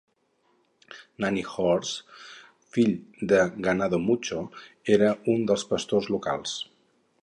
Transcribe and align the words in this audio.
Many 1.25 1.43
Horses, 1.49 2.01
fill 2.77 2.91
de 3.33 3.45
Ganado 3.69 4.03
Mucho, 4.09 4.43
era 4.99 5.15
un 5.37 5.49
dels 5.53 5.71
pastors 5.75 6.15
locals. 6.19 6.61